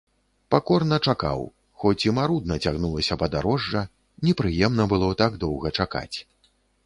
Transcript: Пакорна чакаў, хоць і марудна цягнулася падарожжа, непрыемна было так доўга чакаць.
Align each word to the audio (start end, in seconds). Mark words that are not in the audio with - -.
Пакорна 0.53 0.97
чакаў, 1.11 1.41
хоць 1.83 1.99
і 2.07 2.13
марудна 2.19 2.57
цягнулася 2.67 3.19
падарожжа, 3.23 3.81
непрыемна 4.29 4.83
было 4.95 5.09
так 5.23 5.31
доўга 5.47 5.67
чакаць. 5.81 6.17